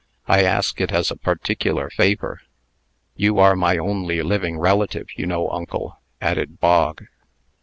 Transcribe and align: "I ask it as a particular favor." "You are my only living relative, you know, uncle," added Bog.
"I 0.27 0.41
ask 0.41 0.81
it 0.81 0.91
as 0.91 1.11
a 1.11 1.15
particular 1.15 1.91
favor." 1.91 2.41
"You 3.15 3.37
are 3.37 3.55
my 3.55 3.77
only 3.77 4.23
living 4.23 4.57
relative, 4.57 5.09
you 5.15 5.27
know, 5.27 5.47
uncle," 5.51 5.99
added 6.19 6.59
Bog. 6.59 7.05